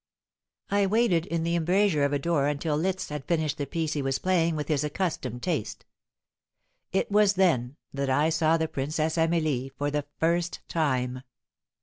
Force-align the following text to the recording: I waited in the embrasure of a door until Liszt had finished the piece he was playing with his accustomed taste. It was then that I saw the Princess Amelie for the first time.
I 0.71 0.87
waited 0.87 1.27
in 1.27 1.43
the 1.43 1.55
embrasure 1.55 2.03
of 2.03 2.11
a 2.11 2.17
door 2.17 2.47
until 2.47 2.75
Liszt 2.75 3.09
had 3.09 3.23
finished 3.27 3.59
the 3.59 3.67
piece 3.67 3.93
he 3.93 4.01
was 4.01 4.17
playing 4.17 4.55
with 4.55 4.67
his 4.67 4.83
accustomed 4.83 5.43
taste. 5.43 5.85
It 6.91 7.11
was 7.11 7.33
then 7.33 7.75
that 7.93 8.09
I 8.09 8.29
saw 8.31 8.57
the 8.57 8.67
Princess 8.67 9.15
Amelie 9.15 9.69
for 9.69 9.91
the 9.91 10.05
first 10.17 10.61
time. 10.67 11.21